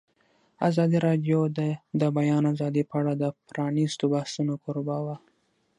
[0.69, 1.59] ازادي راډیو د
[2.01, 5.15] د بیان آزادي په اړه د پرانیستو بحثونو کوربه وه.